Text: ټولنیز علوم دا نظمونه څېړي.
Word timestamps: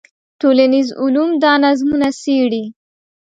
ټولنیز 0.39 0.87
علوم 1.01 1.29
دا 1.43 1.51
نظمونه 1.65 2.09
څېړي. 2.21 2.63